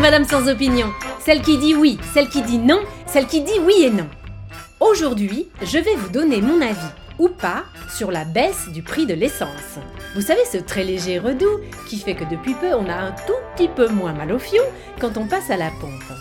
Madame 0.00 0.24
sans 0.24 0.48
opinion, 0.48 0.88
celle 1.20 1.42
qui 1.42 1.58
dit 1.58 1.74
oui, 1.74 1.98
celle 2.12 2.28
qui 2.28 2.42
dit 2.42 2.58
non, 2.58 2.80
celle 3.06 3.26
qui 3.26 3.42
dit 3.42 3.58
oui 3.64 3.84
et 3.84 3.90
non. 3.90 4.08
Aujourd'hui, 4.80 5.48
je 5.62 5.78
vais 5.78 5.94
vous 5.94 6.08
donner 6.08 6.40
mon 6.40 6.60
avis, 6.60 6.78
ou 7.18 7.28
pas, 7.28 7.64
sur 7.88 8.10
la 8.10 8.24
baisse 8.24 8.68
du 8.70 8.82
prix 8.82 9.06
de 9.06 9.14
l'essence. 9.14 9.78
Vous 10.14 10.22
savez, 10.22 10.44
ce 10.50 10.58
très 10.58 10.82
léger 10.82 11.18
redout 11.18 11.60
qui 11.88 11.98
fait 11.98 12.14
que 12.14 12.24
depuis 12.24 12.54
peu 12.54 12.74
on 12.74 12.88
a 12.88 12.94
un 12.94 13.12
tout 13.12 13.32
petit 13.54 13.68
peu 13.68 13.88
moins 13.88 14.12
mal 14.12 14.32
au 14.32 14.38
fion 14.38 14.64
quand 14.98 15.16
on 15.18 15.26
passe 15.26 15.50
à 15.50 15.56
la 15.56 15.70
pompe. 15.80 16.18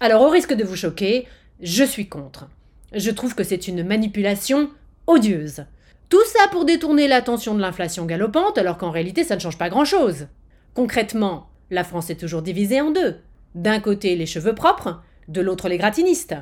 Alors, 0.00 0.22
au 0.22 0.28
risque 0.28 0.54
de 0.54 0.64
vous 0.64 0.76
choquer, 0.76 1.26
je 1.60 1.84
suis 1.84 2.08
contre. 2.08 2.48
Je 2.92 3.10
trouve 3.10 3.34
que 3.34 3.44
c'est 3.44 3.66
une 3.66 3.82
manipulation 3.82 4.70
odieuse. 5.06 5.64
Tout 6.10 6.24
ça 6.26 6.48
pour 6.52 6.64
détourner 6.64 7.08
l'attention 7.08 7.54
de 7.54 7.60
l'inflation 7.60 8.04
galopante 8.04 8.58
alors 8.58 8.78
qu'en 8.78 8.90
réalité 8.90 9.24
ça 9.24 9.34
ne 9.34 9.40
change 9.40 9.58
pas 9.58 9.70
grand-chose. 9.70 10.28
Concrètement, 10.74 11.48
la 11.70 11.84
France 11.84 12.10
est 12.10 12.20
toujours 12.20 12.42
divisée 12.42 12.80
en 12.80 12.90
deux. 12.90 13.16
D'un 13.54 13.80
côté 13.80 14.16
les 14.16 14.26
cheveux 14.26 14.54
propres, 14.54 15.02
de 15.28 15.40
l'autre 15.40 15.68
les 15.68 15.78
gratinistes. 15.78 16.34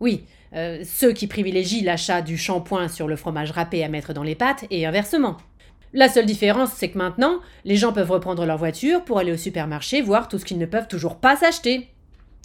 Oui, 0.00 0.24
euh, 0.54 0.82
ceux 0.84 1.12
qui 1.12 1.26
privilégient 1.26 1.82
l'achat 1.82 2.22
du 2.22 2.36
shampoing 2.36 2.88
sur 2.88 3.08
le 3.08 3.16
fromage 3.16 3.50
râpé 3.50 3.82
à 3.84 3.88
mettre 3.88 4.12
dans 4.12 4.22
les 4.22 4.34
pâtes 4.34 4.64
et 4.70 4.86
inversement. 4.86 5.36
La 5.92 6.08
seule 6.08 6.26
différence, 6.26 6.72
c'est 6.72 6.90
que 6.90 6.98
maintenant, 6.98 7.40
les 7.64 7.76
gens 7.76 7.92
peuvent 7.92 8.10
reprendre 8.10 8.44
leur 8.44 8.58
voiture 8.58 9.04
pour 9.04 9.18
aller 9.18 9.32
au 9.32 9.36
supermarché 9.36 10.02
voir 10.02 10.28
tout 10.28 10.38
ce 10.38 10.44
qu'ils 10.44 10.58
ne 10.58 10.66
peuvent 10.66 10.88
toujours 10.88 11.16
pas 11.16 11.36
s'acheter. 11.36 11.88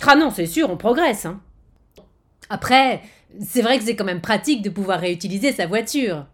Ah 0.06 0.16
non, 0.16 0.30
c'est 0.30 0.46
sûr, 0.46 0.70
on 0.70 0.78
progresse. 0.78 1.26
Hein. 1.26 1.42
Après, 2.50 3.02
c'est 3.40 3.62
vrai 3.62 3.78
que 3.78 3.84
c'est 3.84 3.96
quand 3.96 4.06
même 4.06 4.22
pratique 4.22 4.62
de 4.62 4.70
pouvoir 4.70 5.00
réutiliser 5.00 5.52
sa 5.52 5.68
voiture. 5.68 6.26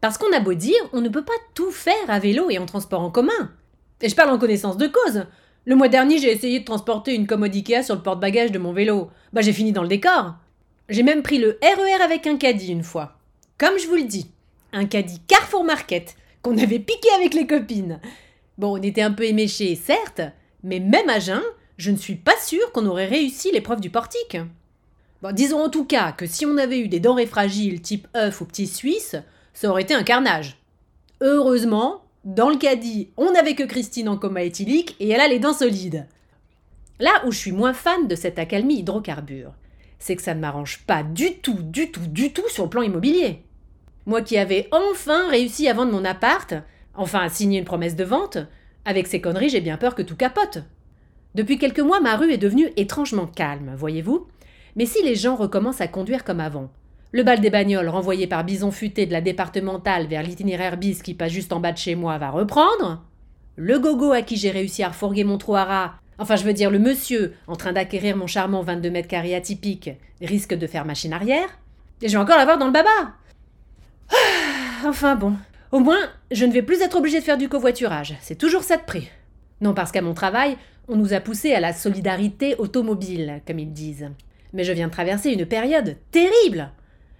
Parce 0.00 0.16
qu'on 0.16 0.32
a 0.32 0.40
beau 0.40 0.54
dire, 0.54 0.80
on 0.92 1.00
ne 1.00 1.08
peut 1.08 1.24
pas 1.24 1.32
tout 1.54 1.70
faire 1.70 1.94
à 2.08 2.18
vélo 2.18 2.50
et 2.50 2.58
en 2.58 2.66
transport 2.66 3.02
en 3.02 3.10
commun. 3.10 3.52
Et 4.00 4.08
je 4.08 4.14
parle 4.14 4.30
en 4.30 4.38
connaissance 4.38 4.76
de 4.76 4.86
cause. 4.86 5.26
Le 5.66 5.76
mois 5.76 5.88
dernier, 5.88 6.18
j'ai 6.18 6.32
essayé 6.32 6.60
de 6.60 6.64
transporter 6.64 7.14
une 7.14 7.26
commode 7.26 7.54
Ikea 7.54 7.82
sur 7.82 7.94
le 7.94 8.02
porte-bagages 8.02 8.52
de 8.52 8.58
mon 8.58 8.72
vélo. 8.72 9.10
Bah, 9.32 9.42
j'ai 9.42 9.52
fini 9.52 9.72
dans 9.72 9.82
le 9.82 9.88
décor. 9.88 10.34
J'ai 10.88 11.02
même 11.02 11.22
pris 11.22 11.38
le 11.38 11.58
RER 11.62 12.00
e 12.00 12.02
avec 12.02 12.26
un 12.26 12.36
caddie 12.36 12.72
une 12.72 12.82
fois. 12.82 13.18
Comme 13.58 13.78
je 13.78 13.86
vous 13.86 13.96
le 13.96 14.04
dis, 14.04 14.30
un 14.72 14.86
caddie 14.86 15.20
Carrefour 15.26 15.64
Market 15.64 16.16
qu'on 16.42 16.56
avait 16.56 16.78
piqué 16.78 17.08
avec 17.16 17.34
les 17.34 17.46
copines. 17.46 18.00
Bon, 18.58 18.78
on 18.78 18.82
était 18.82 19.02
un 19.02 19.12
peu 19.12 19.24
éméchés, 19.24 19.74
certes, 19.74 20.22
mais 20.62 20.80
même 20.80 21.08
à 21.10 21.18
jeun, 21.18 21.42
je 21.76 21.90
ne 21.90 21.96
suis 21.96 22.14
pas 22.14 22.36
sûre 22.42 22.72
qu'on 22.72 22.86
aurait 22.86 23.06
réussi 23.06 23.52
l'épreuve 23.52 23.80
du 23.80 23.90
portique. 23.90 24.38
Bon, 25.22 25.34
disons 25.34 25.62
en 25.62 25.68
tout 25.68 25.84
cas 25.84 26.12
que 26.12 26.26
si 26.26 26.46
on 26.46 26.56
avait 26.56 26.80
eu 26.80 26.88
des 26.88 27.00
denrées 27.00 27.26
fragiles 27.26 27.82
type 27.82 28.08
œuf 28.16 28.40
ou 28.40 28.46
petit 28.46 28.66
suisse, 28.66 29.16
ça 29.52 29.68
aurait 29.68 29.82
été 29.82 29.94
un 29.94 30.02
carnage. 30.02 30.58
Heureusement, 31.20 31.99
dans 32.24 32.50
le 32.50 32.56
caddie, 32.56 33.10
on 33.16 33.32
n'avait 33.32 33.54
que 33.54 33.62
Christine 33.62 34.08
en 34.08 34.18
coma 34.18 34.42
éthylique 34.42 34.94
et 35.00 35.08
elle 35.08 35.22
a 35.22 35.28
les 35.28 35.38
dents 35.38 35.54
solides. 35.54 36.06
Là 36.98 37.10
où 37.24 37.32
je 37.32 37.38
suis 37.38 37.52
moins 37.52 37.72
fan 37.72 38.08
de 38.08 38.14
cette 38.14 38.38
accalmie 38.38 38.80
hydrocarbure, 38.80 39.54
c'est 39.98 40.16
que 40.16 40.22
ça 40.22 40.34
ne 40.34 40.40
m'arrange 40.40 40.80
pas 40.86 41.02
du 41.02 41.36
tout, 41.38 41.62
du 41.62 41.90
tout, 41.90 42.06
du 42.06 42.32
tout 42.32 42.48
sur 42.48 42.64
le 42.64 42.70
plan 42.70 42.82
immobilier. 42.82 43.42
Moi 44.04 44.20
qui 44.20 44.36
avais 44.36 44.68
enfin 44.70 45.30
réussi 45.30 45.66
à 45.66 45.72
vendre 45.72 45.92
mon 45.92 46.04
appart, 46.04 46.54
enfin 46.94 47.20
à 47.20 47.30
signer 47.30 47.58
une 47.58 47.64
promesse 47.64 47.96
de 47.96 48.04
vente, 48.04 48.36
avec 48.84 49.06
ces 49.06 49.22
conneries, 49.22 49.48
j'ai 49.48 49.62
bien 49.62 49.78
peur 49.78 49.94
que 49.94 50.02
tout 50.02 50.16
capote. 50.16 50.58
Depuis 51.34 51.56
quelques 51.56 51.80
mois, 51.80 52.00
ma 52.00 52.16
rue 52.16 52.32
est 52.32 52.38
devenue 52.38 52.70
étrangement 52.76 53.26
calme, 53.26 53.74
voyez-vous. 53.76 54.26
Mais 54.76 54.86
si 54.86 55.02
les 55.02 55.14
gens 55.14 55.36
recommencent 55.36 55.80
à 55.80 55.88
conduire 55.88 56.24
comme 56.24 56.40
avant, 56.40 56.70
le 57.12 57.22
bal 57.24 57.40
des 57.40 57.50
bagnoles 57.50 57.88
renvoyé 57.88 58.26
par 58.26 58.44
Bison 58.44 58.70
Futé 58.70 59.04
de 59.04 59.12
la 59.12 59.20
départementale 59.20 60.06
vers 60.06 60.22
l'itinéraire 60.22 60.76
bis 60.76 61.02
qui 61.02 61.14
passe 61.14 61.32
juste 61.32 61.52
en 61.52 61.58
bas 61.58 61.72
de 61.72 61.78
chez 61.78 61.96
moi 61.96 62.18
va 62.18 62.30
reprendre. 62.30 63.02
Le 63.56 63.78
gogo 63.80 64.12
à 64.12 64.22
qui 64.22 64.36
j'ai 64.36 64.50
réussi 64.50 64.82
à 64.84 64.88
refourguer 64.88 65.24
mon 65.24 65.36
trou 65.36 65.56
à 65.56 65.94
enfin 66.18 66.36
je 66.36 66.44
veux 66.44 66.52
dire 66.52 66.70
le 66.70 66.78
monsieur 66.78 67.34
en 67.48 67.56
train 67.56 67.72
d'acquérir 67.72 68.16
mon 68.16 68.28
charmant 68.28 68.62
22 68.62 68.90
mètres 68.90 69.08
carrés 69.08 69.34
atypique, 69.34 69.90
risque 70.22 70.54
de 70.54 70.66
faire 70.68 70.84
machine 70.84 71.12
arrière. 71.12 71.48
Et 72.00 72.08
je 72.08 72.12
vais 72.12 72.22
encore 72.22 72.38
l'avoir 72.38 72.58
dans 72.58 72.66
le 72.66 72.72
baba. 72.72 72.88
Ah, 74.10 74.86
enfin 74.86 75.16
bon. 75.16 75.34
Au 75.72 75.80
moins, 75.80 76.10
je 76.30 76.44
ne 76.44 76.52
vais 76.52 76.62
plus 76.62 76.80
être 76.80 76.96
obligé 76.96 77.18
de 77.18 77.24
faire 77.24 77.38
du 77.38 77.48
covoiturage. 77.48 78.16
C'est 78.20 78.38
toujours 78.38 78.62
ça 78.62 78.76
de 78.76 78.82
prix. 78.82 79.08
Non 79.60 79.74
parce 79.74 79.92
qu'à 79.92 80.02
mon 80.02 80.14
travail, 80.14 80.56
on 80.88 80.96
nous 80.96 81.12
a 81.12 81.20
poussé 81.20 81.52
à 81.52 81.60
la 81.60 81.72
solidarité 81.72 82.54
automobile, 82.56 83.42
comme 83.46 83.58
ils 83.58 83.72
disent. 83.72 84.10
Mais 84.52 84.64
je 84.64 84.72
viens 84.72 84.86
de 84.86 84.92
traverser 84.92 85.30
une 85.30 85.46
période 85.46 85.96
terrible. 86.10 86.70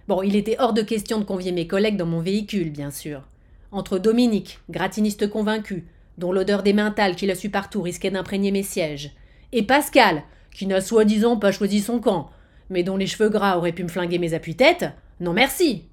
Bon, 0.07 0.21
il 0.21 0.35
était 0.35 0.57
hors 0.59 0.73
de 0.73 0.81
question 0.81 1.19
de 1.19 1.23
convier 1.23 1.51
mes 1.51 1.67
collègues 1.67 1.97
dans 1.97 2.05
mon 2.05 2.21
véhicule, 2.21 2.71
bien 2.71 2.91
sûr. 2.91 3.27
Entre 3.71 3.99
Dominique, 3.99 4.59
gratiniste 4.69 5.29
convaincu, 5.29 5.85
dont 6.17 6.31
l'odeur 6.31 6.63
des 6.63 6.73
mentales 6.73 7.15
qu'il 7.15 7.31
a 7.31 7.35
su 7.35 7.49
partout 7.49 7.81
risquait 7.81 8.11
d'imprégner 8.11 8.51
mes 8.51 8.63
sièges, 8.63 9.11
et 9.51 9.63
Pascal, 9.63 10.23
qui 10.53 10.67
n'a 10.67 10.81
soi-disant 10.81 11.37
pas 11.37 11.51
choisi 11.51 11.79
son 11.79 11.99
camp, 11.99 12.29
mais 12.69 12.83
dont 12.83 12.97
les 12.97 13.07
cheveux 13.07 13.29
gras 13.29 13.57
auraient 13.57 13.71
pu 13.71 13.83
me 13.83 13.89
flinguer 13.89 14.17
mes 14.17 14.33
appuis-têtes, 14.33 14.85
non 15.19 15.33
merci. 15.33 15.85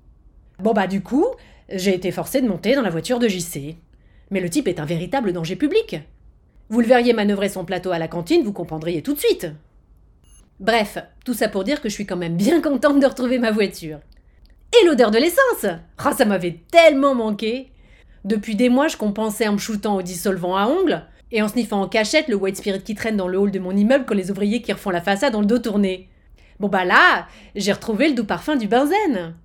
Bon 0.59 0.73
bah 0.73 0.87
du 0.87 1.03
coup, 1.03 1.27
j'ai 1.69 1.95
été 1.95 2.11
forcé 2.11 2.41
de 2.41 2.49
monter 2.49 2.75
dans 2.75 2.83
la 2.83 2.91
voiture 2.91 3.19
de 3.19 3.29
JC. 3.29 3.77
Mais 4.31 4.41
le 4.41 4.51
type 4.51 4.69
est 4.69 4.81
un 4.81 4.85
véritable 4.85 5.33
danger 5.33 5.57
public. 5.57 5.97
Vous 6.69 6.81
le 6.81 6.87
verriez 6.87 7.13
manœuvrer 7.13 7.49
son 7.49 7.65
plateau 7.65 7.93
à 7.93 7.99
la 7.99 8.09
cantine, 8.09 8.43
vous 8.43 8.53
comprendriez 8.53 9.03
tout 9.03 9.15
de 9.15 9.19
suite. 9.19 9.47
Bref, 10.61 10.99
tout 11.25 11.35
ça 11.35 11.49
pour 11.49 11.63
dire 11.63 11.81
que 11.81 11.89
je 11.89 11.95
suis 11.95 12.07
quand 12.07 12.17
même 12.17 12.37
bien 12.37 12.61
contente 12.61 12.99
de 12.99 13.07
retrouver 13.07 13.39
ma 13.39 13.53
voiture. 13.53 14.01
Et 14.73 14.87
l'odeur 14.87 15.11
de 15.11 15.19
l'essence 15.19 15.67
Ah, 15.99 16.13
ça 16.13 16.25
m'avait 16.25 16.61
tellement 16.71 17.15
manqué 17.15 17.71
Depuis 18.25 18.57
des 18.57 18.69
mois, 18.69 18.89
je 18.89 18.97
compensais 18.97 19.47
en 19.47 19.53
me 19.53 19.59
shootant 19.59 19.97
au 19.97 20.03
dissolvant 20.03 20.57
à 20.57 20.67
ongles 20.67 21.05
et 21.31 21.43
en 21.43 21.49
sniffant 21.49 21.83
en 21.83 21.89
cachette 21.89 22.29
le 22.29 22.35
white 22.35 22.57
spirit 22.57 22.83
qui 22.83 22.95
traîne 22.95 23.17
dans 23.17 23.29
le 23.29 23.39
hall 23.39 23.51
de 23.51 23.59
mon 23.59 23.77
immeuble 23.77 24.05
quand 24.07 24.15
les 24.15 24.31
ouvriers 24.31 24.63
qui 24.63 24.73
refont 24.73 24.91
la 24.91 25.01
façade 25.01 25.35
ont 25.35 25.41
le 25.41 25.47
dos 25.47 25.59
tourné. 25.59 26.09
Bon 26.59 26.69
bah 26.69 26.85
là, 26.85 27.29
j'ai 27.55 27.73
retrouvé 27.73 28.09
le 28.09 28.15
doux 28.15 28.25
parfum 28.25 28.57
du 28.57 28.67
benzène. 28.67 29.37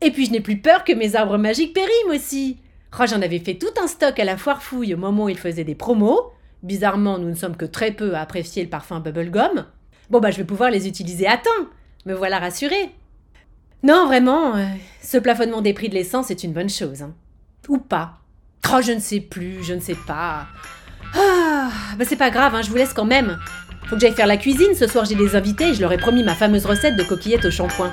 Et 0.00 0.10
puis 0.10 0.26
je 0.26 0.30
n'ai 0.30 0.40
plus 0.40 0.58
peur 0.58 0.84
que 0.84 0.92
mes 0.92 1.16
arbres 1.16 1.36
magiques 1.36 1.74
périment 1.74 2.14
aussi. 2.14 2.58
Oh, 2.98 3.04
j'en 3.06 3.20
avais 3.20 3.40
fait 3.40 3.54
tout 3.56 3.74
un 3.82 3.88
stock 3.88 4.18
à 4.18 4.24
la 4.24 4.36
foire 4.36 4.62
fouille 4.62 4.94
au 4.94 4.98
moment 4.98 5.24
où 5.24 5.28
ils 5.28 5.38
faisaient 5.38 5.64
des 5.64 5.74
promos. 5.74 6.32
Bizarrement, 6.62 7.18
nous 7.18 7.28
ne 7.28 7.34
sommes 7.34 7.56
que 7.56 7.66
très 7.66 7.90
peu 7.90 8.14
à 8.14 8.20
apprécier 8.20 8.62
le 8.62 8.70
parfum 8.70 9.00
bubblegum. 9.00 9.66
Bon, 10.10 10.20
bah, 10.20 10.30
je 10.30 10.36
vais 10.36 10.44
pouvoir 10.44 10.70
les 10.70 10.86
utiliser 10.88 11.26
à 11.26 11.36
temps. 11.36 11.50
Me 12.04 12.14
voilà 12.14 12.38
rassurée. 12.38 12.90
Non, 13.82 14.06
vraiment, 14.06 14.56
euh, 14.56 14.64
ce 15.02 15.18
plafonnement 15.18 15.62
des 15.62 15.72
prix 15.72 15.88
de 15.88 15.94
l'essence 15.94 16.30
est 16.30 16.44
une 16.44 16.52
bonne 16.52 16.68
chose. 16.68 17.02
Hein. 17.02 17.14
Ou 17.68 17.78
pas. 17.78 18.18
Oh, 18.72 18.80
je 18.82 18.92
ne 18.92 19.00
sais 19.00 19.20
plus, 19.20 19.62
je 19.62 19.74
ne 19.74 19.80
sais 19.80 19.96
pas. 20.06 20.46
Ah, 21.14 21.70
bah 21.96 22.04
c'est 22.06 22.16
pas 22.16 22.30
grave, 22.30 22.54
hein, 22.54 22.62
je 22.62 22.70
vous 22.70 22.76
laisse 22.76 22.92
quand 22.92 23.04
même. 23.04 23.38
Faut 23.86 23.94
que 23.94 24.00
j'aille 24.00 24.14
faire 24.14 24.26
la 24.26 24.36
cuisine, 24.36 24.74
ce 24.74 24.88
soir 24.88 25.04
j'ai 25.04 25.14
des 25.14 25.36
invités 25.36 25.68
et 25.68 25.74
je 25.74 25.80
leur 25.80 25.92
ai 25.92 25.98
promis 25.98 26.24
ma 26.24 26.34
fameuse 26.34 26.66
recette 26.66 26.96
de 26.96 27.04
coquillettes 27.04 27.44
au 27.44 27.50
shampoing. 27.50 27.92